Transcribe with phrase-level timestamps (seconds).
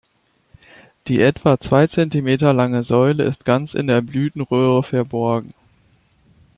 [1.07, 5.53] Die etwa zwei Zentimeter lange Säule ist ganz in der Blütenröhre verborgen.